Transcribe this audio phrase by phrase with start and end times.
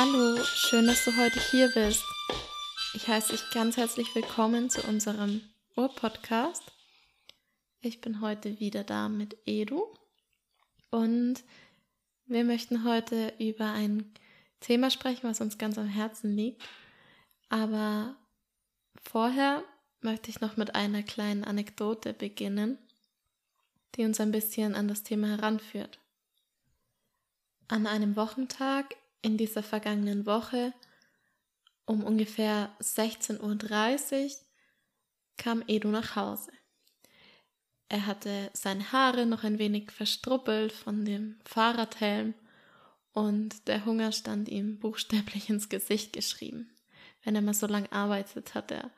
[0.00, 2.04] Hallo, schön, dass du heute hier bist.
[2.94, 5.40] Ich heiße dich ganz herzlich willkommen zu unserem
[5.74, 6.62] Ur-Podcast.
[7.80, 9.82] Ich bin heute wieder da mit Edu
[10.92, 11.42] und
[12.26, 14.14] wir möchten heute über ein
[14.60, 16.62] Thema sprechen, was uns ganz am Herzen liegt.
[17.48, 18.14] Aber
[19.02, 19.64] vorher
[20.00, 22.78] möchte ich noch mit einer kleinen Anekdote beginnen,
[23.96, 25.98] die uns ein bisschen an das Thema heranführt.
[27.66, 30.72] An einem Wochentag in dieser vergangenen Woche
[31.84, 34.30] um ungefähr 16.30 Uhr
[35.38, 36.52] kam Edu nach Hause.
[37.88, 42.34] Er hatte seine Haare noch ein wenig verstruppelt von dem Fahrradhelm
[43.12, 46.70] und der Hunger stand ihm buchstäblich ins Gesicht geschrieben.
[47.24, 48.90] Wenn er mal so lange arbeitet, hat er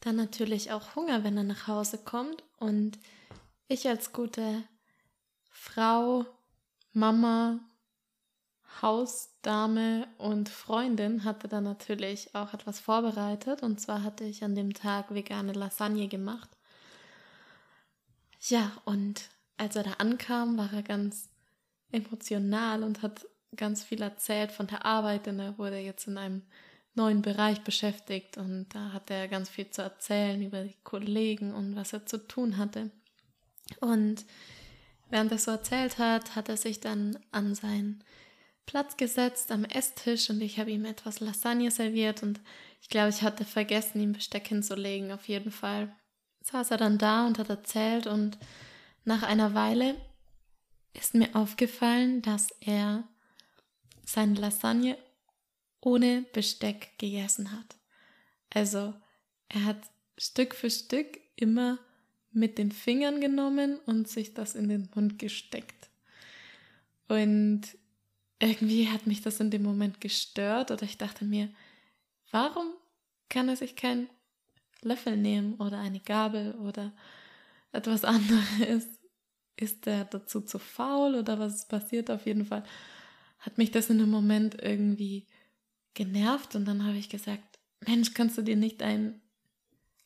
[0.00, 2.42] dann natürlich auch Hunger, wenn er nach Hause kommt.
[2.58, 2.98] Und
[3.68, 4.64] ich als gute
[5.50, 6.26] Frau,
[6.92, 7.60] Mama,
[8.80, 13.62] Hausdame und Freundin hatte dann natürlich auch etwas vorbereitet.
[13.62, 16.48] Und zwar hatte ich an dem Tag vegane Lasagne gemacht.
[18.40, 21.28] Ja, und als er da ankam, war er ganz
[21.92, 26.42] emotional und hat ganz viel erzählt von der Arbeit, denn er wurde jetzt in einem
[26.94, 31.76] neuen Bereich beschäftigt und da hatte er ganz viel zu erzählen über die Kollegen und
[31.76, 32.90] was er zu tun hatte.
[33.80, 34.24] Und
[35.08, 38.02] während er so erzählt hat, hat er sich dann an seinen
[38.72, 42.40] Platz gesetzt am Esstisch und ich habe ihm etwas Lasagne serviert und
[42.80, 45.12] ich glaube, ich hatte vergessen, ihm Besteck hinzulegen.
[45.12, 45.94] Auf jeden Fall
[46.40, 48.38] saß er dann da und hat erzählt und
[49.04, 49.94] nach einer Weile
[50.94, 53.06] ist mir aufgefallen, dass er
[54.06, 54.96] seine Lasagne
[55.82, 57.76] ohne Besteck gegessen hat.
[58.48, 58.94] Also
[59.50, 59.82] er hat
[60.16, 61.78] Stück für Stück immer
[62.30, 65.90] mit den Fingern genommen und sich das in den Mund gesteckt.
[67.08, 67.76] Und
[68.42, 71.48] irgendwie hat mich das in dem Moment gestört oder ich dachte mir,
[72.32, 72.72] warum
[73.28, 74.10] kann er sich keinen
[74.82, 76.92] Löffel nehmen oder eine Gabel oder
[77.70, 78.88] etwas anderes?
[79.56, 82.10] Ist er dazu zu faul oder was ist passiert?
[82.10, 82.64] Auf jeden Fall
[83.38, 85.28] hat mich das in dem Moment irgendwie
[85.94, 89.20] genervt und dann habe ich gesagt, Mensch, kannst du dir nicht einen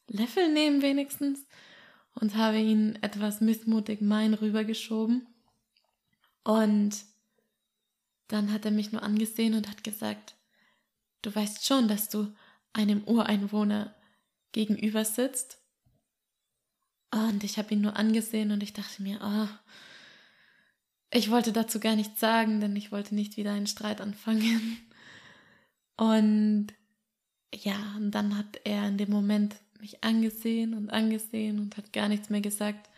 [0.09, 1.47] Löffel nehmen wenigstens?
[2.15, 5.27] Und habe ihn etwas missmutig mein rübergeschoben.
[6.45, 6.97] Und
[8.29, 10.35] dann hat er mich nur angesehen und hat gesagt,
[11.23, 12.33] du weißt schon, dass du
[12.73, 13.95] einem Ureinwohner
[14.53, 15.59] gegenüber sitzt.
[17.13, 19.49] Und ich habe ihn nur angesehen und ich dachte mir, oh,
[21.11, 24.79] ich wollte dazu gar nichts sagen, denn ich wollte nicht wieder einen Streit anfangen.
[25.97, 26.75] Und
[27.55, 32.09] ja, und dann hat er in dem Moment mich angesehen und angesehen und hat gar
[32.09, 32.91] nichts mehr gesagt.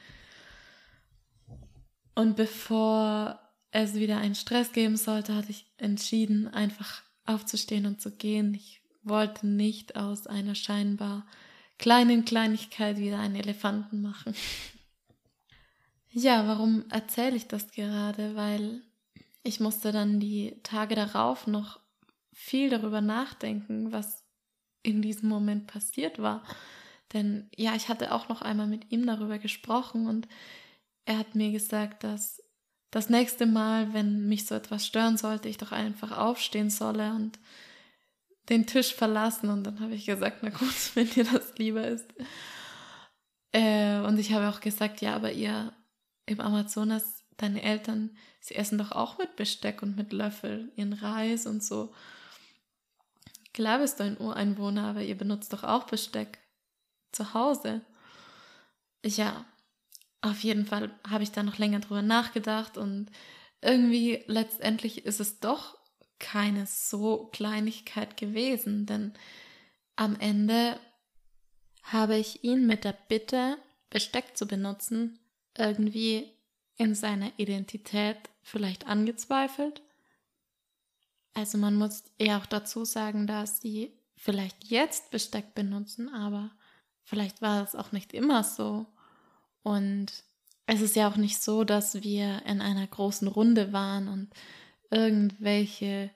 [2.15, 8.11] Und bevor es wieder einen Stress geben sollte, hatte ich entschieden, einfach aufzustehen und zu
[8.11, 8.55] gehen.
[8.55, 11.27] Ich wollte nicht aus einer scheinbar
[11.79, 14.35] kleinen Kleinigkeit wieder einen Elefanten machen.
[16.11, 18.35] ja, warum erzähle ich das gerade?
[18.35, 18.83] Weil
[19.43, 21.81] ich musste dann die Tage darauf noch
[22.33, 24.25] viel darüber nachdenken, was
[24.83, 26.43] in diesem Moment passiert war.
[27.13, 30.29] Denn ja, ich hatte auch noch einmal mit ihm darüber gesprochen und
[31.05, 32.43] er hat mir gesagt, dass
[32.91, 37.39] das nächste Mal, wenn mich so etwas stören sollte, ich doch einfach aufstehen solle und
[38.49, 39.51] den Tisch verlassen.
[39.51, 42.07] Und dann habe ich gesagt, na gut, wenn dir das lieber ist.
[43.53, 45.73] Äh, und ich habe auch gesagt, ja, aber ihr
[46.27, 51.47] im Amazonas, deine Eltern, sie essen doch auch mit Besteck und mit Löffel ihren Reis
[51.47, 51.95] und so.
[53.55, 56.39] Klar bist du ein Ureinwohner, aber ihr benutzt doch auch Besteck
[57.13, 57.81] zu Hause.
[59.05, 59.45] Ja,
[60.21, 63.11] auf jeden Fall habe ich da noch länger drüber nachgedacht und
[63.61, 65.77] irgendwie letztendlich ist es doch
[66.19, 69.13] keine so Kleinigkeit gewesen, denn
[69.97, 70.79] am Ende
[71.83, 73.59] habe ich ihn mit der Bitte,
[73.91, 75.19] Besteck zu benutzen,
[75.57, 76.31] irgendwie
[76.77, 79.83] in seiner Identität vielleicht angezweifelt.
[81.35, 86.51] Also man muss eher auch dazu sagen, dass sie vielleicht jetzt Besteck benutzen, aber
[87.05, 88.87] vielleicht war es auch nicht immer so.
[89.63, 90.25] Und
[90.67, 94.31] es ist ja auch nicht so, dass wir in einer großen Runde waren und
[94.91, 96.11] irgendwelche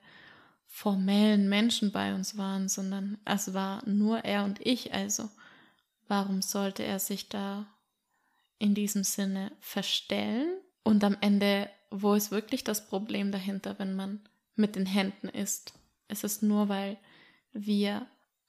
[0.67, 4.93] formellen Menschen bei uns waren, sondern es war nur er und ich.
[4.93, 5.29] Also
[6.07, 7.67] warum sollte er sich da
[8.57, 10.57] in diesem Sinne verstellen?
[10.83, 14.21] Und am Ende, wo ist wirklich das Problem dahinter, wenn man
[14.55, 15.73] mit den Händen isst?
[16.07, 16.97] Es ist nur, weil
[17.53, 18.07] wir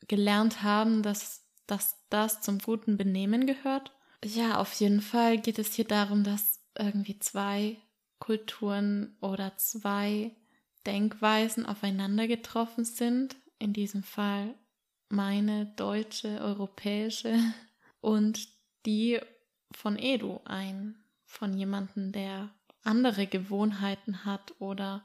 [0.09, 3.93] gelernt haben, dass, dass das zum guten Benehmen gehört.
[4.25, 7.77] Ja, auf jeden Fall geht es hier darum, dass irgendwie zwei
[8.19, 10.35] Kulturen oder zwei
[10.87, 13.37] Denkweisen aufeinander getroffen sind.
[13.59, 14.55] In diesem Fall
[15.11, 17.39] meine deutsche, europäische
[18.01, 18.49] und
[18.87, 19.21] die
[19.73, 22.51] von Edu ein, von jemandem, der
[22.83, 25.05] andere Gewohnheiten hat oder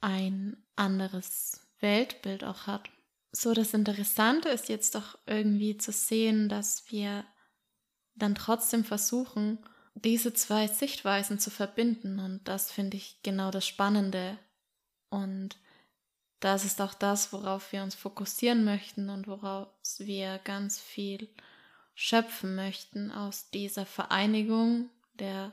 [0.00, 2.90] ein anderes Weltbild auch hat.
[3.32, 7.24] So, das Interessante ist jetzt doch irgendwie zu sehen, dass wir
[8.14, 9.58] dann trotzdem versuchen,
[9.94, 12.18] diese zwei Sichtweisen zu verbinden.
[12.18, 14.38] Und das finde ich genau das Spannende.
[15.10, 15.56] Und
[16.40, 21.28] das ist auch das, worauf wir uns fokussieren möchten und woraus wir ganz viel
[21.94, 25.52] schöpfen möchten aus dieser Vereinigung der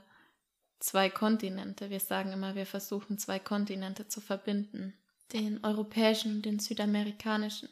[0.79, 1.89] zwei Kontinente.
[1.89, 4.93] Wir sagen immer, wir versuchen zwei Kontinente zu verbinden.
[5.33, 7.69] Den europäischen und den südamerikanischen.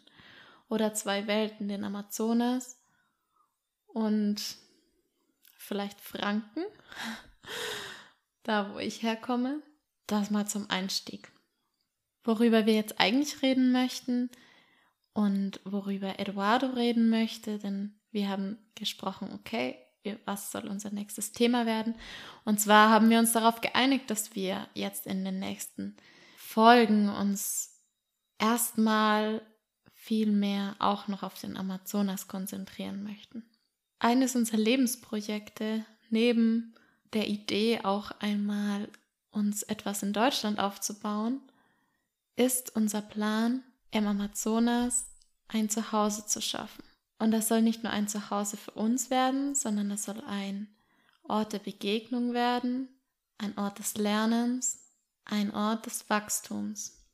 [0.69, 2.77] Oder zwei Welten, den Amazonas
[3.87, 4.57] und
[5.67, 6.63] vielleicht Franken,
[8.43, 9.61] da wo ich herkomme.
[10.07, 11.33] Das mal zum Einstieg.
[12.23, 14.29] Worüber wir jetzt eigentlich reden möchten
[15.13, 19.77] und worüber Eduardo reden möchte, denn wir haben gesprochen, okay,
[20.23, 21.95] was soll unser nächstes Thema werden?
[22.45, 25.97] Und zwar haben wir uns darauf geeinigt, dass wir jetzt in den nächsten
[26.37, 27.83] Folgen uns
[28.39, 29.41] erstmal
[29.91, 33.43] viel mehr auch noch auf den Amazonas konzentrieren möchten.
[33.99, 36.75] Eines unserer Lebensprojekte neben
[37.13, 38.89] der Idee auch einmal
[39.31, 41.41] uns etwas in Deutschland aufzubauen,
[42.35, 45.05] ist unser Plan, im Amazonas
[45.47, 46.83] ein Zuhause zu schaffen.
[47.19, 50.67] Und das soll nicht nur ein Zuhause für uns werden, sondern das soll ein
[51.23, 52.89] Ort der Begegnung werden,
[53.37, 54.79] ein Ort des Lernens,
[55.25, 57.05] ein Ort des Wachstums.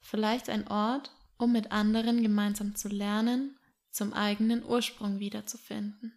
[0.00, 3.56] Vielleicht ein Ort, um mit anderen gemeinsam zu lernen
[3.92, 6.12] zum eigenen Ursprung wiederzufinden.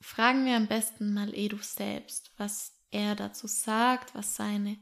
[0.00, 4.78] Fragen wir am besten mal Edu selbst, was er dazu sagt, was seine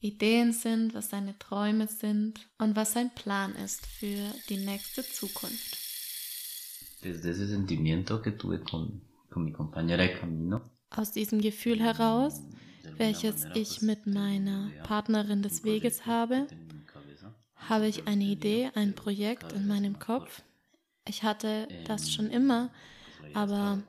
[0.00, 5.76] Ideen sind, was seine Träume sind und was sein Plan ist für die nächste Zukunft.
[10.90, 12.42] Aus diesem Gefühl heraus,
[12.96, 16.46] welches ich mit meiner Partnerin des Weges habe,
[17.56, 20.42] habe ich eine Idee, ein Projekt in meinem Kopf,
[21.08, 22.70] ich hatte das schon immer,
[23.34, 23.82] aber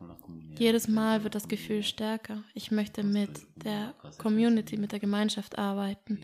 [0.57, 2.43] jedes Mal wird das Gefühl stärker.
[2.53, 6.19] Ich möchte mit der Community, mit der Gemeinschaft arbeiten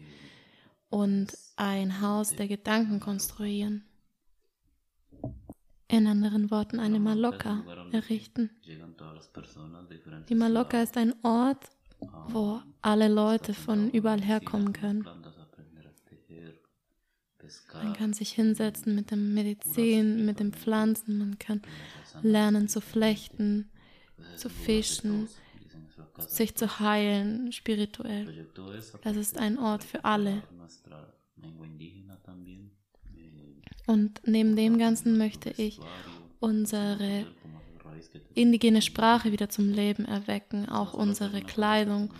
[0.89, 3.85] und ein Haus der Gedanken konstruieren.
[5.87, 8.49] In anderen Worten, eine Maloka errichten.
[10.29, 11.69] Die Maloka ist ein Ort,
[12.27, 15.07] wo alle Leute von überall herkommen können.
[17.73, 21.61] Man kann sich hinsetzen mit dem Medizin, mit den Pflanzen, man kann
[22.21, 23.69] lernen zu flechten,
[24.35, 25.27] zu fischen,
[26.27, 28.47] sich zu heilen spirituell.
[29.03, 30.43] Es ist ein Ort für alle.
[33.87, 35.79] Und neben dem Ganzen möchte ich
[36.39, 37.25] unsere
[38.33, 42.13] indigene Sprache wieder zum Leben erwecken, auch unsere Kleidung,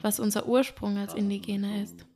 [0.00, 2.06] was unser Ursprung als Indigene ist.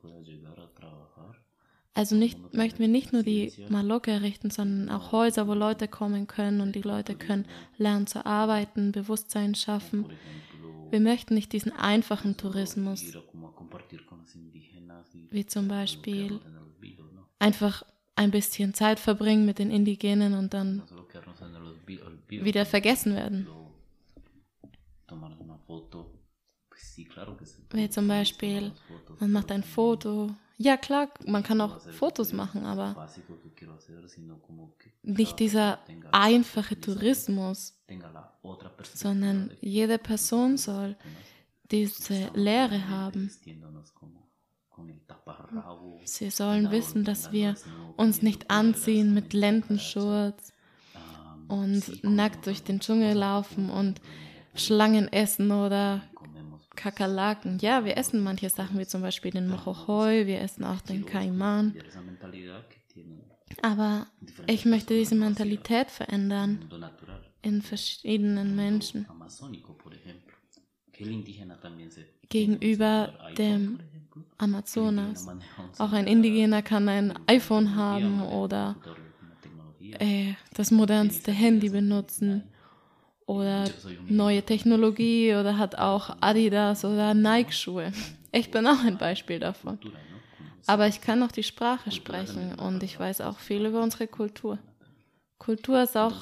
[1.95, 6.25] Also nicht, möchten wir nicht nur die Maloke errichten, sondern auch Häuser, wo Leute kommen
[6.25, 7.45] können und die Leute können
[7.77, 10.07] lernen zu arbeiten, Bewusstsein schaffen.
[10.89, 13.15] Wir möchten nicht diesen einfachen Tourismus,
[15.29, 16.39] wie zum Beispiel
[17.37, 17.83] einfach
[18.15, 20.81] ein bisschen Zeit verbringen mit den Indigenen und dann
[22.27, 23.47] wieder vergessen werden.
[27.71, 28.71] Wie zum Beispiel,
[29.19, 33.09] man macht ein Foto ja, klar, man kann auch Fotos machen, aber
[35.01, 35.79] nicht dieser
[36.11, 37.77] einfache Tourismus,
[38.93, 40.95] sondern jede Person soll
[41.69, 43.29] diese Lehre haben.
[46.05, 47.55] Sie sollen wissen, dass wir
[47.97, 50.53] uns nicht anziehen mit Lendenschurz
[51.47, 54.01] und nackt durch den Dschungel laufen und
[54.55, 56.01] Schlangen essen oder
[56.75, 57.59] Kakerlaken.
[57.59, 61.73] Ja, wir essen manche Sachen, wie zum Beispiel den Mojojoy, wir essen auch den Kaiman.
[63.61, 64.07] Aber
[64.47, 66.69] ich möchte diese Mentalität verändern
[67.41, 69.05] in verschiedenen Menschen.
[72.29, 73.79] Gegenüber dem
[74.37, 75.27] Amazonas.
[75.77, 78.75] Auch ein Indigener kann ein iPhone haben oder
[79.99, 82.52] äh, das modernste Handy benutzen
[83.25, 83.65] oder
[84.07, 87.91] neue Technologie oder hat auch Adidas oder Nike-Schuhe.
[88.35, 89.77] Ich bin auch ein Beispiel davon.
[90.65, 94.57] Aber ich kann auch die Sprache sprechen und ich weiß auch viel über unsere Kultur.
[95.37, 96.15] Kultur ist auch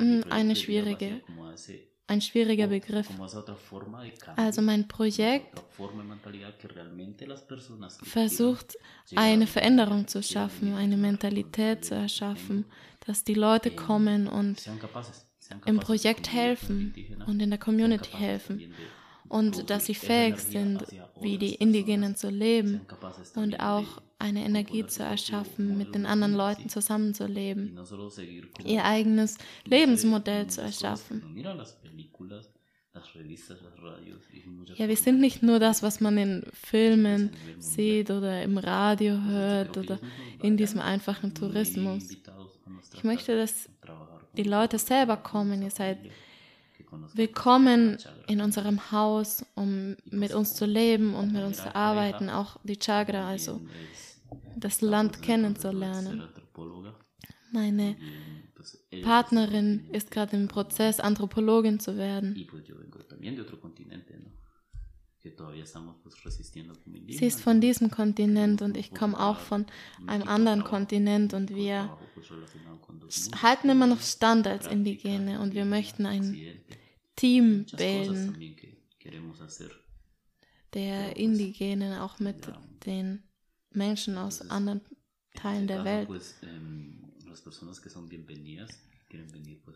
[0.00, 1.22] hm, eine schwierige
[2.08, 3.08] ein schwieriger Begriff.
[4.36, 5.60] Also mein Projekt
[8.04, 8.78] versucht
[9.16, 12.64] eine Veränderung zu schaffen, eine Mentalität zu erschaffen,
[13.04, 14.62] dass die Leute kommen und
[15.64, 16.94] im Projekt helfen
[17.26, 18.72] und in der Community helfen
[19.28, 20.84] und dass sie fähig sind,
[21.20, 22.80] wie die Indigenen zu leben
[23.34, 27.78] und auch eine Energie zu erschaffen, mit den anderen Leuten zusammenzuleben,
[28.64, 31.22] ihr eigenes Lebensmodell zu erschaffen.
[34.76, 39.76] Ja, wir sind nicht nur das, was man in Filmen sieht oder im Radio hört
[39.76, 39.98] oder
[40.42, 42.16] in diesem einfachen Tourismus.
[42.94, 43.68] Ich möchte, dass
[44.36, 45.62] die Leute selber kommen.
[45.62, 45.98] Ihr seid
[47.14, 52.58] willkommen in unserem Haus, um mit uns zu leben und mit uns zu arbeiten, auch
[52.64, 53.60] die Chagra, also
[54.56, 56.22] das Land kennenzulernen.
[57.52, 57.96] Meine
[59.02, 62.34] Partnerin ist gerade im Prozess, Anthropologin zu werden.
[67.08, 69.66] Sie ist von diesem Kontinent und ich komme auch von
[70.06, 71.96] einem anderen Kontinent und wir
[73.42, 76.36] halten immer noch Stand als Indigene und wir möchten ein
[77.16, 78.36] Team bilden
[80.76, 82.36] der Indigenen, auch mit
[82.84, 83.22] den
[83.70, 84.82] Menschen aus anderen
[85.34, 86.08] Teilen der Welt.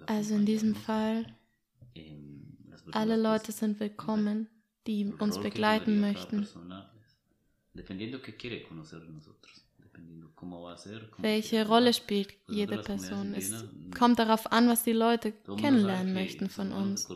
[0.06, 1.26] Also in diesem Fall,
[2.92, 4.48] alle Leute sind willkommen,
[4.86, 6.46] die uns begleiten möchten.
[11.18, 13.34] Welche Rolle spielt jede Person?
[13.34, 13.64] Es
[13.96, 17.08] kommt darauf an, was die Leute kennenlernen möchten von uns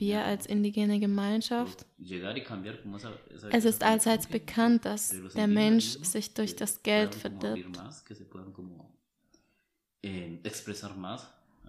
[0.00, 1.86] wir als indigene Gemeinschaft.
[3.50, 7.78] Es ist allseits bekannt, dass der Mensch sich durch das Geld verdirbt.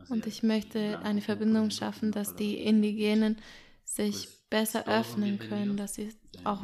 [0.09, 3.37] Und ich möchte eine Verbindung schaffen, dass die Indigenen
[3.83, 6.09] sich besser öffnen können, dass sie
[6.43, 6.63] auch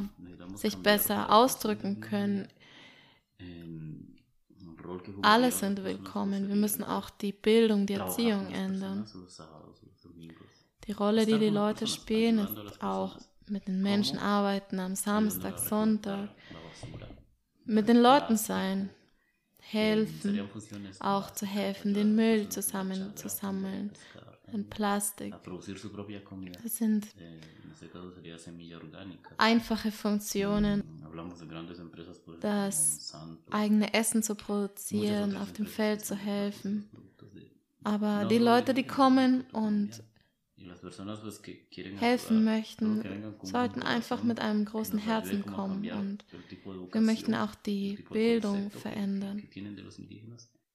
[0.54, 2.48] sich besser ausdrücken können.
[5.22, 6.48] Alle sind willkommen.
[6.48, 9.06] Wir müssen auch die Bildung, die Erziehung ändern.
[10.86, 16.28] Die Rolle, die die Leute spielen, ist auch mit den Menschen arbeiten am Samstag, Sonntag,
[17.64, 18.90] mit den Leuten sein,
[19.70, 20.48] helfen,
[21.00, 23.90] auch zu helfen, den Müll zusammen zu sammeln,
[24.52, 25.34] den Plastik.
[26.62, 27.06] Das sind
[29.38, 30.82] einfache Funktionen,
[32.40, 33.14] das
[33.50, 36.88] eigene Essen zu produzieren, auf dem Feld zu helfen.
[37.82, 40.02] Aber die Leute, die kommen und
[41.98, 46.24] helfen möchten, sollten einfach mit einem großen Herzen kommen und
[46.92, 49.42] wir möchten auch die Bildung verändern,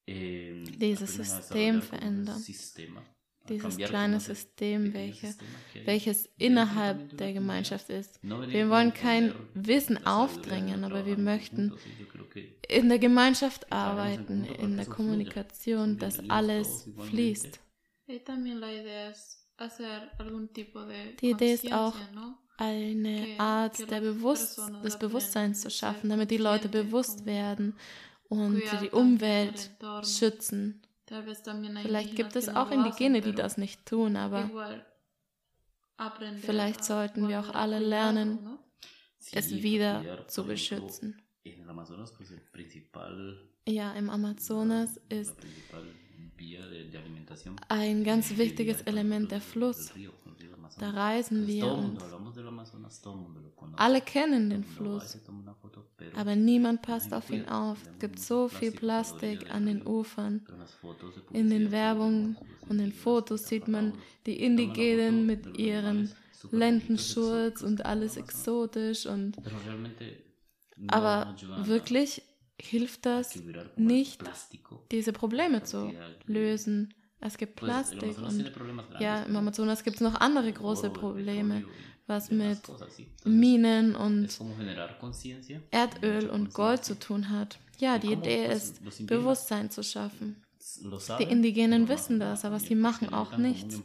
[0.08, 2.42] dieses System verändern,
[3.50, 5.34] dieses kleine System, welche,
[5.86, 8.20] welches innerhalb der Gemeinschaft ist.
[8.22, 11.74] Wir wollen kein Wissen aufdrängen, aber wir möchten
[12.68, 17.60] in der Gemeinschaft arbeiten, in der Kommunikation, dass alles fließt.
[21.22, 21.96] Die Idee ist auch,
[22.62, 27.76] eine Art der Bewusst des Bewusstseins zu schaffen, damit die Leute bewusst werden
[28.30, 29.72] und die Umwelt
[30.04, 30.82] schützen.
[31.82, 34.50] Vielleicht gibt es auch Indigene, die das nicht tun, aber
[36.42, 38.60] vielleicht sollten wir auch alle lernen,
[39.32, 41.22] es wieder zu beschützen.
[43.68, 45.36] Ja, im Amazonas ist
[47.68, 49.92] ein ganz wichtiges Element der Fluss.
[50.80, 52.00] Da reisen wir und
[53.76, 55.18] alle kennen den Fluss,
[56.16, 57.78] aber niemand passt auf ihn auf.
[57.84, 60.46] Es gibt so viel Plastik an den Ufern.
[61.34, 62.38] In den Werbungen
[62.70, 63.94] und den Fotos sieht man
[64.26, 66.12] die Indigenen mit ihren
[66.52, 69.38] Lendenschurz und alles exotisch und
[70.88, 72.24] aber wirklich
[72.62, 73.40] hilft das
[73.76, 74.22] nicht,
[74.92, 75.94] diese Probleme zu
[76.26, 76.94] lösen.
[77.20, 78.52] Es gibt Plastik und
[79.00, 81.64] ja, im Amazonas gibt es noch andere große Probleme,
[82.08, 82.60] was mit
[83.24, 84.40] Minen und
[85.70, 87.60] Erdöl und Gold zu tun hat.
[87.78, 90.36] Ja, die Idee ist, Bewusstsein zu schaffen.
[91.20, 93.82] Die Indigenen wissen das, aber sie machen auch nichts.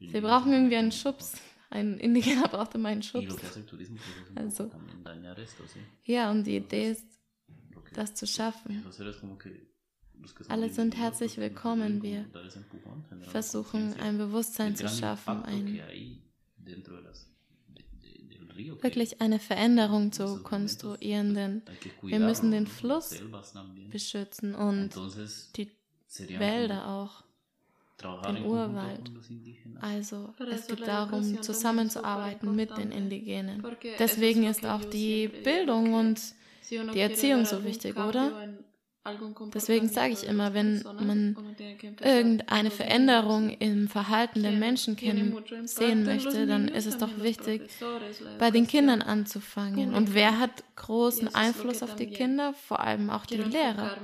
[0.00, 1.34] Sie brauchen irgendwie einen Schubs.
[1.70, 3.36] Ein Indigener braucht immer einen Schubs.
[4.34, 4.70] Also,
[6.04, 7.06] ja, und die Idee ist,
[7.94, 8.84] das zu schaffen.
[10.48, 12.02] Alle sind herzlich willkommen.
[12.02, 12.26] Wir
[13.22, 15.80] versuchen ein Bewusstsein zu schaffen, ein,
[18.82, 21.62] wirklich eine Veränderung zu konstruieren, denn
[22.02, 23.14] wir müssen den Fluss
[23.90, 24.90] beschützen und
[25.56, 25.70] die
[26.38, 27.24] Wälder auch.
[28.26, 29.10] den Urwald.
[29.80, 33.62] Also es geht darum, zusammenzuarbeiten mit den Indigenen.
[33.98, 36.20] Deswegen ist auch die Bildung und
[36.70, 38.48] die Erziehung so wichtig, oder?
[39.54, 41.34] Deswegen sage ich immer, wenn man
[42.02, 44.96] irgendeine Veränderung im Verhalten der Menschen
[45.64, 47.62] sehen möchte, dann ist es doch wichtig,
[48.38, 49.94] bei den Kindern anzufangen.
[49.94, 52.52] Und wer hat großen Einfluss auf die Kinder?
[52.52, 53.96] Vor allem auch die Lehrer.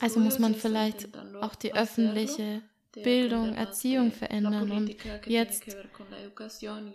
[0.00, 1.08] Also muss man vielleicht
[1.40, 2.60] auch die öffentliche
[2.94, 4.70] Bildung, Erziehung verändern.
[4.70, 4.96] Und
[5.26, 5.64] jetzt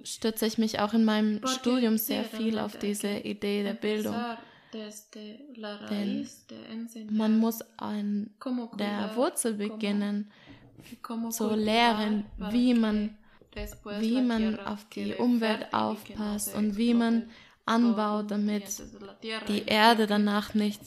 [0.04, 4.16] stütze ich mich auch in meinem Studium sehr viel auf diese Idee der Bildung.
[5.90, 6.28] Denn
[7.10, 8.30] man muss an
[8.78, 10.32] der Wurzel beginnen,
[11.32, 13.18] zu lehren, wie man,
[14.00, 17.30] wie man auf die Umwelt aufpasst und wie man
[17.66, 18.64] anbaut, damit
[19.48, 20.82] die Erde danach nicht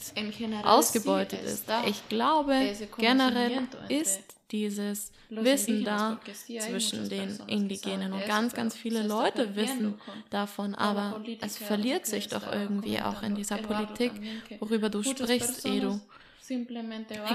[0.63, 1.65] ausgebeutet ist.
[1.85, 6.19] Ich glaube, generell ist dieses Wissen da
[6.59, 8.13] zwischen den Indigenen.
[8.13, 9.95] Und ganz, ganz viele Leute wissen
[10.29, 14.11] davon, aber es verliert sich doch irgendwie auch in dieser Politik,
[14.59, 15.99] worüber du sprichst, Edu.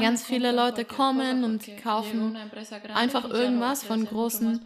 [0.01, 2.37] Ganz viele Leute kommen und kaufen
[2.93, 4.61] einfach irgendwas von großen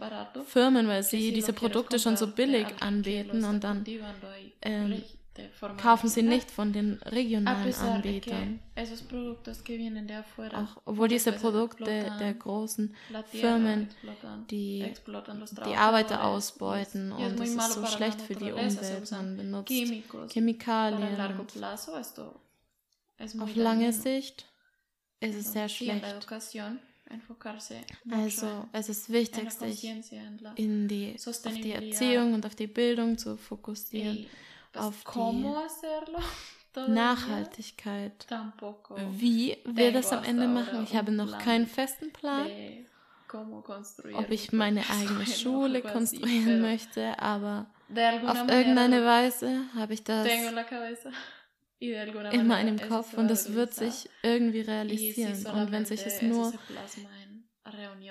[0.45, 3.85] Firmen, weil sie diese Produkte schon so billig anbieten und dann
[4.61, 5.01] ähm,
[5.77, 8.59] kaufen sie nicht von den regionalen Anbietern.
[10.53, 11.85] Auch, obwohl diese Produkte
[12.19, 12.93] der großen
[13.31, 13.87] Firmen
[14.49, 14.93] die,
[15.65, 19.11] die Arbeiter ausbeuten und es ist so schlecht für die Umwelt.
[19.11, 19.73] Man benutzt
[20.29, 21.17] Chemikalien.
[23.39, 24.45] Auf lange Sicht
[25.19, 26.05] ist es sehr schlecht.
[28.09, 29.83] Also es ist wichtig, sich
[30.55, 34.27] in die, auf die Erziehung und auf die Bildung zu fokussieren
[34.75, 35.45] auf die
[36.91, 38.27] Nachhaltigkeit.
[39.11, 42.49] Wie wir das am Ende machen, ich habe noch keinen festen Plan,
[44.13, 47.67] ob ich meine eigene Schule konstruieren möchte, aber
[48.25, 50.27] auf irgendeine Weise habe ich das
[51.79, 55.45] in meinem Kopf und es wird sich irgendwie realisieren.
[55.47, 56.53] Und wenn sich es nur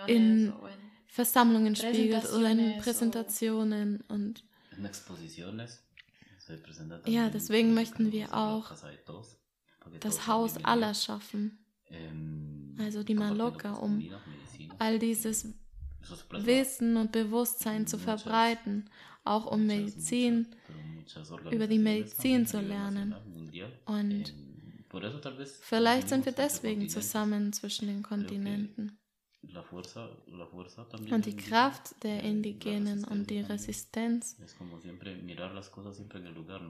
[0.07, 0.53] in
[1.07, 4.45] Versammlungen spiegelt oder in Präsentationen und
[7.07, 8.73] ja, deswegen möchten wir auch
[10.01, 11.65] das Haus aller schaffen,
[12.79, 14.03] also die Maloka, um
[14.79, 15.47] all dieses
[16.31, 18.89] Wissen und Bewusstsein zu verbreiten,
[19.25, 20.47] auch um Medizin,
[21.51, 23.15] über die Medizin zu lernen.
[23.85, 24.35] Und
[25.61, 29.00] vielleicht sind wir deswegen zusammen zwischen den Kontinenten.
[31.11, 34.37] Und die Kraft der Indigenen und die Resistenz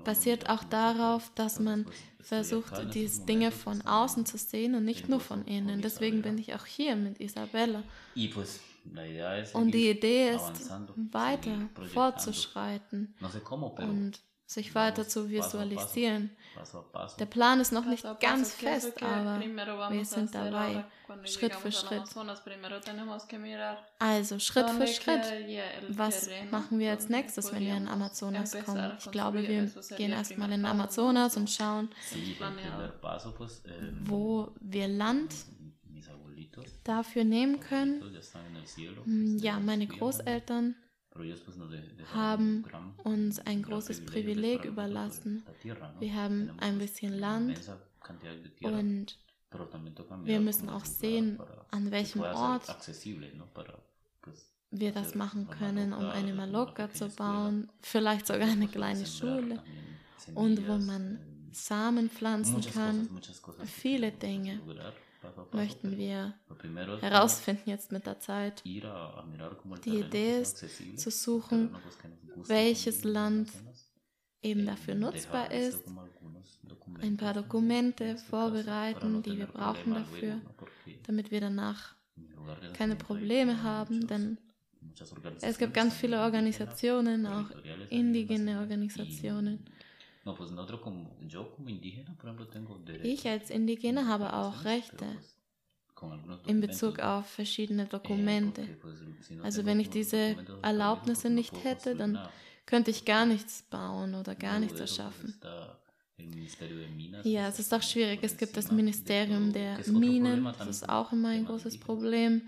[0.05, 1.87] basiert auch darauf, dass man
[2.21, 5.83] versucht, die Dinge von außen zu sehen und nicht nur von innen.
[5.83, 7.83] Deswegen bin ich auch hier mit Isabella.
[9.53, 10.71] Und die Idee ist,
[11.13, 13.15] weiter fortzuschreiten
[13.79, 16.31] und sich weiter zu visualisieren.
[17.19, 19.41] Der Plan ist noch nicht ganz fest, aber
[19.91, 20.85] wir sind dabei,
[21.25, 22.03] Schritt für Schritt.
[23.99, 25.23] Also Schritt für Schritt.
[25.89, 28.93] Was machen wir als nächstes, wenn wir in Amazonas kommen?
[28.99, 31.89] Ich glaube, wir gehen erstmal in Amazonas und schauen,
[34.05, 35.35] wo wir Land
[36.85, 38.03] dafür nehmen können.
[39.05, 40.75] Hm, ja, meine Großeltern
[42.15, 42.65] haben
[43.05, 45.45] uns ein großes Privileg überlassen.
[45.99, 47.59] Wir haben ein bisschen Land
[48.63, 49.19] und
[50.25, 52.77] wir müssen auch sehen, an welchem Ort
[54.71, 59.63] wir das machen können, um eine Maloka zu bauen, vielleicht sogar eine kleine Schule
[60.35, 61.19] und wo man
[61.53, 63.09] Samen pflanzen kann,
[63.65, 64.61] viele Dinge
[65.53, 66.35] möchten wir
[67.01, 68.63] herausfinden jetzt mit der Zeit.
[68.65, 70.65] Die Idee ist
[70.99, 71.75] zu suchen,
[72.37, 73.51] welches Land
[74.43, 75.83] eben dafür nutzbar ist,
[77.01, 80.41] ein paar Dokumente vorbereiten, die wir brauchen dafür,
[81.05, 81.95] damit wir danach
[82.75, 84.39] keine Probleme haben, denn
[85.41, 87.51] es gibt ganz viele Organisationen, auch
[87.91, 89.65] indigene Organisationen,
[93.03, 95.07] ich als Indigene habe auch Rechte
[96.47, 98.67] in Bezug auf verschiedene Dokumente.
[99.43, 102.19] Also wenn ich diese Erlaubnisse nicht hätte, dann
[102.67, 105.41] könnte ich gar nichts bauen oder gar nichts erschaffen.
[107.23, 108.21] Ja, es ist auch schwierig.
[108.23, 112.43] Es gibt das Ministerium der Minen, das ist auch immer ein großes Problem.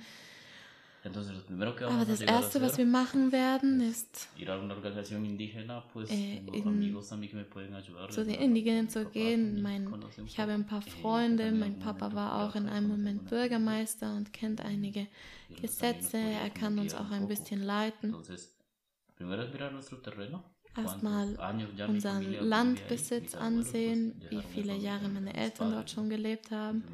[1.04, 6.96] Aber das Erste, was wir machen werden, ist äh, in,
[8.10, 9.60] zu den Indigenen zu gehen.
[9.62, 9.92] Mein,
[10.24, 14.60] ich habe ein paar Freunde, mein Papa war auch in einem Moment Bürgermeister und kennt
[14.60, 15.08] einige
[15.60, 18.14] Gesetze, er kann uns auch ein bisschen leiten.
[20.74, 21.36] Erstmal
[21.88, 26.84] unseren Landbesitz ansehen, wie viele Jahre meine Eltern dort schon gelebt haben.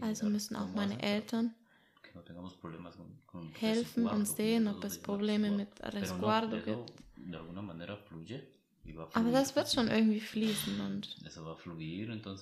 [0.00, 1.52] Also müssen auch meine Eltern
[3.58, 6.92] helfen und sehen, ob es Probleme mit Resguardo gibt.
[9.14, 11.16] Aber das wird schon irgendwie fließen und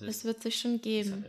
[0.09, 1.25] es wird sich schon geben.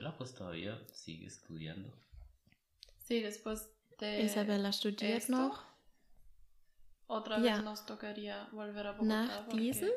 [4.26, 5.64] Isabella studiert noch.
[7.46, 7.62] Ja.
[9.02, 9.90] Nach diesem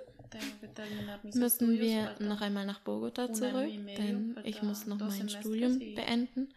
[1.35, 6.49] müssen wir noch einmal nach Bogota zurück, denn ich muss noch mein Studium beenden.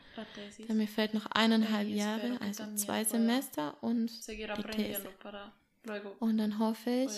[0.68, 5.08] Denn mir fällt noch eineinhalb Jahre, also zwei Semester und die These.
[6.20, 7.12] Und dann hoffe ich,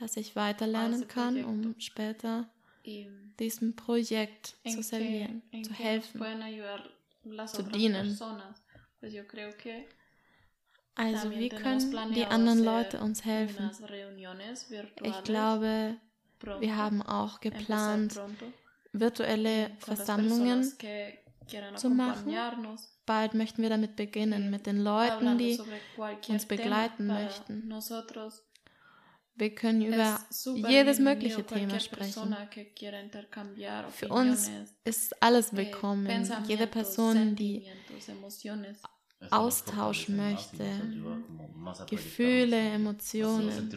[0.00, 2.48] dass ich weiter lernen kann, um später
[3.38, 6.20] diesem Projekt zu servieren, zu helfen,
[7.46, 8.18] zu dienen.
[10.94, 13.70] Also wie können die anderen Leute uns helfen?
[15.02, 15.96] Ich glaube,
[16.60, 18.20] wir haben auch geplant,
[18.92, 20.70] virtuelle Versammlungen
[21.76, 22.34] zu machen.
[23.06, 25.58] Bald möchten wir damit beginnen, mit den Leuten, die
[26.28, 27.72] uns begleiten möchten.
[29.34, 30.20] Wir können über
[30.68, 32.36] jedes mögliche Thema sprechen.
[33.90, 34.50] Für uns
[34.84, 36.30] ist alles willkommen.
[36.46, 37.66] Jede Person, die
[39.30, 40.64] austauschen möchte.
[41.88, 43.70] Gefühle, Emotionen.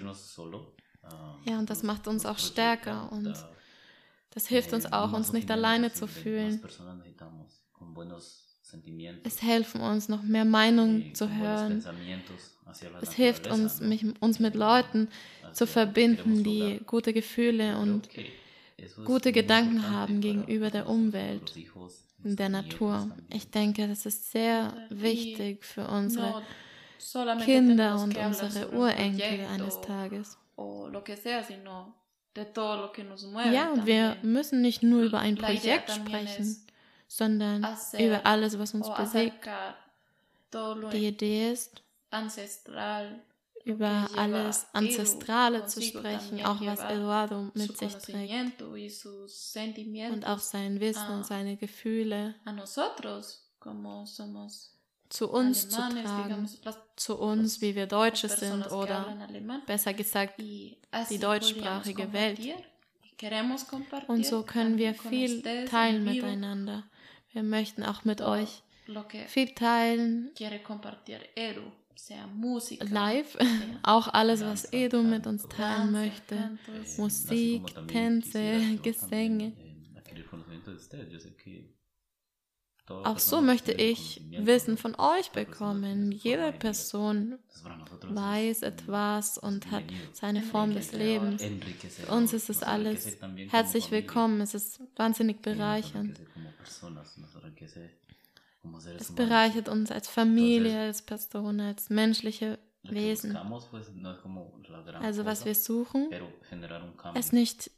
[1.45, 3.33] Ja, und das macht uns auch stärker und
[4.31, 6.61] das hilft uns auch, uns nicht alleine zu fühlen.
[9.23, 11.85] Es hilft uns, noch mehr Meinungen zu hören.
[13.01, 15.09] Es hilft uns, mich, uns mit Leuten
[15.51, 18.09] zu verbinden, die gute Gefühle und
[19.03, 21.53] gute Gedanken haben gegenüber der Umwelt
[22.25, 23.09] der Natur.
[23.29, 26.41] Ich denke, das ist sehr wichtig für unsere
[27.43, 30.37] Kinder und unsere Urenkel eines Tages.
[33.53, 36.65] Ja, und wir müssen nicht nur über ein Projekt sprechen,
[37.07, 37.63] sondern
[37.99, 39.47] über alles, was uns bewegt.
[40.91, 41.83] Die Idee ist,
[43.65, 51.09] über alles Ancestrale zu sprechen, auch was Eduardo mit sich trägt und auch sein Wissen
[51.09, 52.35] und seine Gefühle
[55.09, 56.49] zu uns zu tragen,
[56.95, 59.17] zu uns, wie wir Deutsche sind oder
[59.65, 60.77] besser gesagt die
[61.19, 62.39] deutschsprachige Welt.
[64.07, 66.83] Und so können wir viel teilen miteinander.
[67.31, 68.61] Wir möchten auch mit euch
[69.27, 70.31] viel teilen
[72.89, 73.37] live,
[73.83, 76.57] auch alles, was Edu mit uns teilen möchte.
[76.97, 79.53] Musik, Tänze, Gesänge.
[82.87, 86.11] Auch so möchte ich Wissen von euch bekommen.
[86.11, 87.39] Jede Person
[88.03, 91.43] weiß etwas und hat seine Form des Lebens.
[91.43, 93.17] Für uns ist es alles
[93.49, 94.39] herzlich willkommen.
[94.41, 96.19] Es ist wahnsinnig bereichernd.
[98.97, 103.37] Es bereichert uns als Familie, als Person, als menschliche Wesen.
[105.01, 106.09] Also was wir suchen,
[107.15, 107.71] ist nicht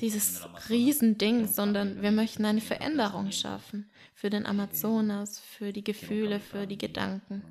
[0.00, 6.66] dieses Riesending, sondern wir möchten eine Veränderung schaffen für den Amazonas, für die Gefühle, für
[6.66, 7.42] die Gedanken.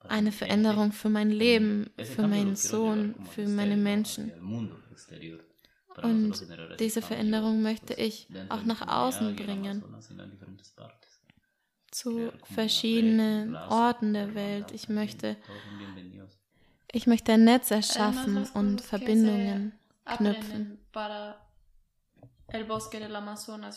[0.00, 4.32] Eine Veränderung für mein Leben, für meinen Sohn, für meine Menschen.
[6.02, 6.46] Und
[6.78, 9.82] diese Veränderung möchte ich auch nach außen bringen,
[11.90, 14.72] zu verschiedenen Orten der Welt.
[14.72, 15.36] Ich möchte,
[16.92, 19.72] ich möchte ein Netz erschaffen und Verbindungen
[20.04, 20.78] knüpfen.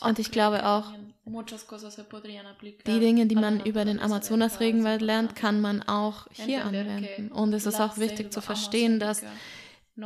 [0.01, 0.91] Und ich glaube auch,
[2.85, 7.31] die Dinge, die man über den Amazonas-Regenwald lernt, kann man auch hier anwenden.
[7.31, 9.23] Und es ist auch wichtig zu verstehen, dass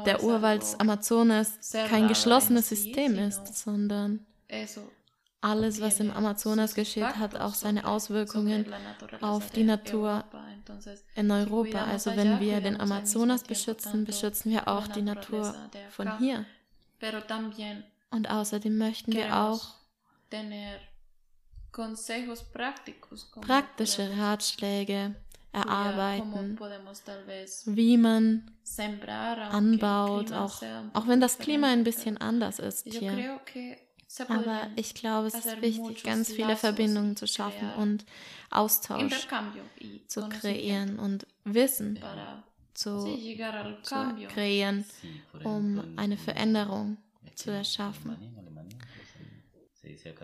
[0.06, 4.26] der Urwald des Amazonas kein geschlossenes System ist, sondern
[5.42, 8.66] alles, was im Amazonas geschieht, hat auch seine Auswirkungen
[9.20, 10.24] auf die Natur
[11.16, 11.84] in Europa.
[11.84, 15.54] Also wenn wir den Amazonas beschützen, beschützen wir auch die Natur
[15.90, 16.46] von hier.
[18.10, 19.76] Und außerdem möchten wir auch
[23.42, 25.16] praktische Ratschläge
[25.54, 26.60] erarbeiten,
[27.66, 28.52] wie man
[29.52, 30.62] anbaut, auch,
[30.94, 33.40] auch wenn das Klima ein bisschen anders ist hier.
[34.28, 38.06] Aber ich glaube, es ist wichtig, ganz viele Verbindungen zu schaffen und
[38.50, 39.28] Austausch
[40.08, 42.00] zu kreieren und Wissen
[42.74, 43.00] zu,
[43.84, 44.86] zu kreieren,
[45.44, 46.98] um eine Veränderung
[47.36, 48.18] zu erschaffen.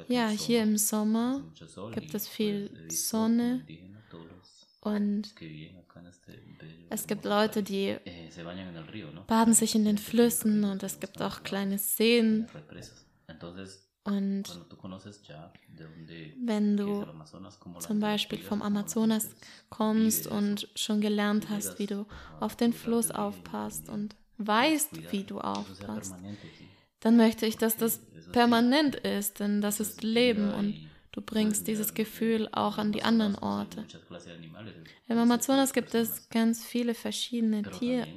[0.07, 1.43] Ja, hier im Sommer
[1.93, 3.65] gibt es viel Sonne
[4.81, 5.35] und
[6.89, 7.97] es gibt Leute, die
[9.27, 12.47] baden sich in den Flüssen und es gibt auch kleine Seen.
[14.05, 14.43] Und
[16.41, 17.05] wenn du
[17.79, 19.35] zum Beispiel vom Amazonas
[19.69, 22.07] kommst und schon gelernt hast, wie du
[22.39, 26.15] auf den Fluss aufpasst und weißt, wie du aufpasst,
[27.01, 27.99] dann möchte ich, dass das
[28.31, 33.35] permanent ist, denn das ist Leben und du bringst dieses Gefühl auch an die anderen
[33.35, 33.85] Orte.
[35.07, 38.07] Im Amazonas gibt es ganz viele verschiedene Tier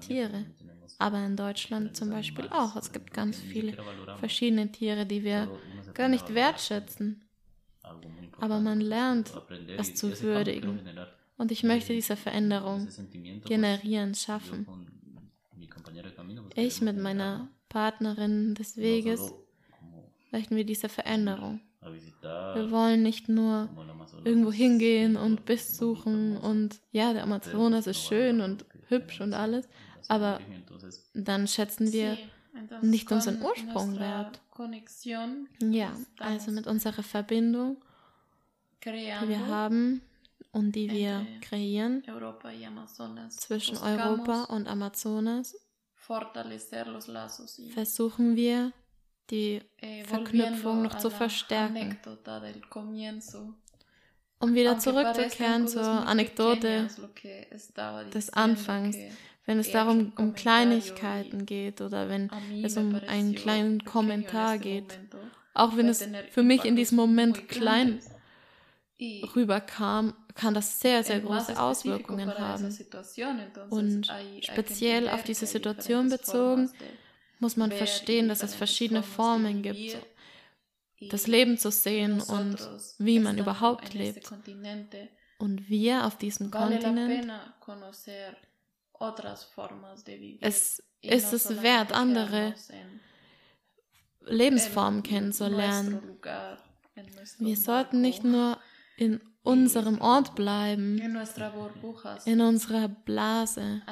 [0.00, 0.46] Tiere,
[0.98, 2.76] aber in Deutschland zum Beispiel auch.
[2.76, 3.76] Es gibt ganz viele
[4.18, 5.48] verschiedene Tiere, die wir
[5.94, 7.22] gar nicht wertschätzen.
[8.38, 9.32] Aber man lernt
[9.78, 10.80] es zu würdigen.
[11.36, 12.88] Und ich möchte diese Veränderung
[13.44, 14.66] generieren, schaffen.
[16.54, 19.32] Ich mit meiner Partnerin des Weges
[20.30, 21.60] möchten wir diese Veränderung.
[22.54, 23.68] Wir wollen nicht nur
[24.24, 29.68] irgendwo hingehen und Biss suchen und ja, der Amazonas ist schön und hübsch und alles,
[30.08, 30.38] aber
[31.14, 32.16] dann schätzen wir
[32.82, 34.40] nicht unseren Ursprung wert.
[35.60, 37.82] Ja, also mit unserer Verbindung,
[38.84, 40.02] die wir haben
[40.52, 42.02] und die wir kreieren
[43.30, 45.56] zwischen Europa und Amazonas,
[47.74, 48.72] versuchen wir
[49.30, 51.98] die eh, Verknüpfung noch zu verstärken.
[54.38, 56.88] Um wieder zurückzukehren zur Anekdote
[58.12, 58.96] des Anfangs,
[59.46, 62.30] wenn es darum um Kleinigkeiten geht oder wenn
[62.62, 64.98] es um einen kleinen Kommentar geht,
[65.54, 68.00] auch wenn es für mich in diesem Moment klein
[69.34, 72.76] rüberkam, kann das sehr, sehr große Auswirkungen haben.
[73.70, 76.70] Und speziell auf diese Situation bezogen,
[77.42, 79.98] muss man verstehen, dass es verschiedene Formen gibt,
[81.10, 82.56] das Leben zu sehen und
[82.98, 84.32] wie man überhaupt lebt.
[85.38, 87.32] Und wir auf diesem Kontinent,
[90.40, 92.54] es ist es wert, andere
[94.20, 96.00] Lebensformen kennenzulernen.
[97.38, 98.56] Wir sollten nicht nur
[98.96, 100.98] in unserem Ort bleiben,
[102.24, 103.82] in unserer Blase.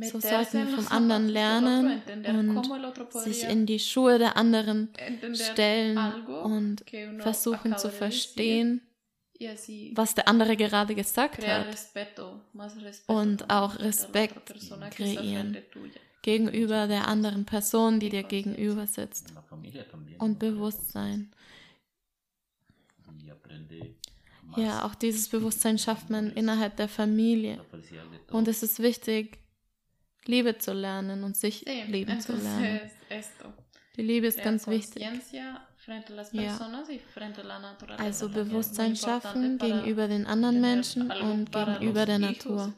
[0.00, 2.70] So sollten wir vom anderen lernen und
[3.10, 4.90] sich in die Schuhe der anderen
[5.32, 5.98] stellen
[6.42, 6.84] und
[7.18, 8.82] versuchen zu verstehen,
[9.94, 11.66] was der andere gerade gesagt hat.
[13.06, 14.54] Und auch Respekt
[14.90, 15.56] kreieren
[16.22, 19.32] gegenüber der anderen Person, die dir gegenüber sitzt.
[20.18, 21.32] Und Bewusstsein.
[24.56, 27.64] Ja, auch dieses Bewusstsein schafft man innerhalb der Familie.
[28.30, 29.38] Und es ist wichtig,
[30.28, 32.80] Liebe zu lernen und sich sí, lieben zu lernen.
[33.96, 35.02] Die Liebe ist ganz wichtig.
[36.32, 36.60] Ja.
[37.96, 42.74] Also Bewusstsein schaffen gegenüber den anderen Menschen und gegenüber der Natur.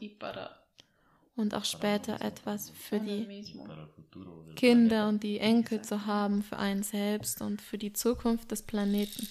[1.35, 3.53] Und auch später etwas für die
[4.55, 9.27] Kinder und die Enkel zu haben, für einen selbst und für die Zukunft des Planeten.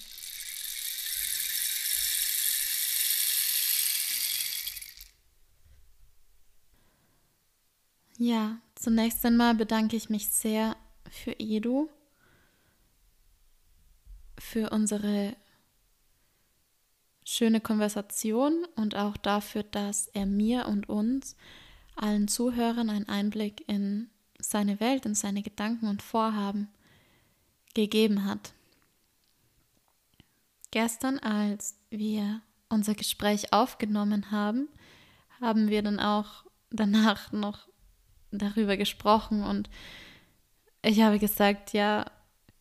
[8.23, 10.77] Ja, zunächst einmal bedanke ich mich sehr
[11.09, 11.89] für Edu,
[14.37, 15.35] für unsere
[17.25, 21.35] schöne Konversation und auch dafür, dass er mir und uns,
[21.95, 26.67] allen Zuhörern, einen Einblick in seine Welt, in seine Gedanken und Vorhaben
[27.73, 28.53] gegeben hat.
[30.69, 34.67] Gestern, als wir unser Gespräch aufgenommen haben,
[35.41, 37.70] haben wir dann auch danach noch
[38.31, 39.69] darüber gesprochen und
[40.81, 42.05] ich habe gesagt, ja,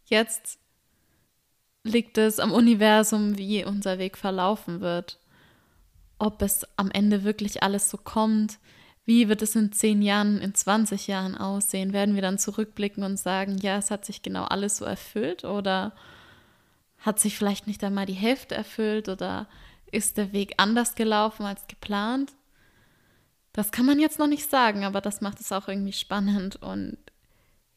[0.05, 0.59] jetzt
[1.83, 5.19] liegt es am Universum, wie unser Weg verlaufen wird.
[6.19, 8.59] Ob es am Ende wirklich alles so kommt,
[9.07, 11.93] wie wird es in zehn Jahren, in 20 Jahren aussehen?
[11.93, 15.95] Werden wir dann zurückblicken und sagen, ja, es hat sich genau alles so erfüllt oder
[16.99, 19.49] hat sich vielleicht nicht einmal die Hälfte erfüllt oder
[19.91, 22.33] ist der Weg anders gelaufen als geplant?
[23.61, 26.97] Das kann man jetzt noch nicht sagen, aber das macht es auch irgendwie spannend und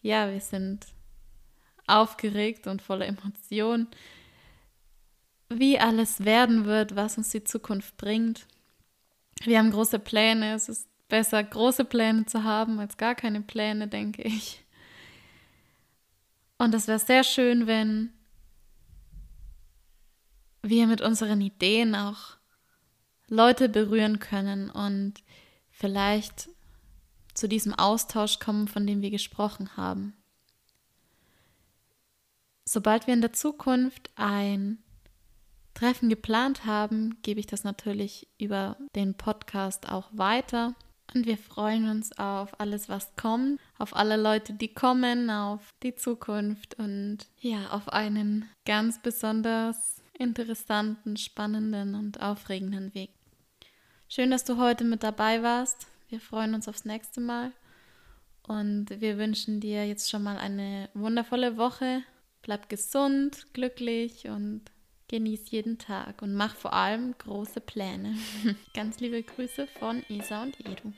[0.01, 0.85] ja, wir sind
[1.87, 3.89] aufgeregt und voller Emotionen,
[5.49, 8.47] wie alles werden wird, was uns die Zukunft bringt.
[9.43, 13.89] Wir haben große Pläne, es ist besser, große Pläne zu haben als gar keine Pläne,
[13.89, 14.63] denke ich.
[16.59, 18.13] Und es wäre sehr schön, wenn
[20.61, 22.37] wir mit unseren Ideen auch
[23.27, 25.21] Leute berühren können und
[25.83, 26.47] vielleicht
[27.33, 30.13] zu diesem Austausch kommen, von dem wir gesprochen haben.
[32.63, 34.77] Sobald wir in der Zukunft ein
[35.73, 40.73] Treffen geplant haben, gebe ich das natürlich über den Podcast auch weiter.
[41.13, 45.95] Und wir freuen uns auf alles, was kommt, auf alle Leute, die kommen, auf die
[45.95, 53.09] Zukunft und ja, auf einen ganz besonders interessanten, spannenden und aufregenden Weg.
[54.15, 55.87] Schön, dass du heute mit dabei warst.
[56.09, 57.51] Wir freuen uns aufs nächste Mal
[58.47, 62.03] und wir wünschen dir jetzt schon mal eine wundervolle Woche.
[62.43, 64.61] Bleib gesund, glücklich und
[65.07, 68.15] genieß jeden Tag und mach vor allem große Pläne.
[68.75, 70.93] Ganz liebe Grüße von Isa und Edu.